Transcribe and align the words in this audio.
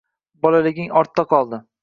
Bolaliging 0.45 0.89
ortda 1.03 1.27
qoldi. 1.35 1.63